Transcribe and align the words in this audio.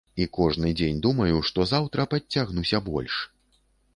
І 0.23 0.25
кожны 0.37 0.71
дзень 0.79 1.01
думаю, 1.07 1.35
што 1.51 1.67
заўтра 1.73 2.07
падцягнуся 2.13 2.83
больш. 2.89 3.21